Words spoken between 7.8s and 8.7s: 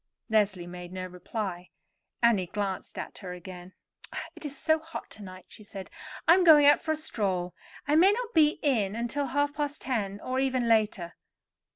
I may not be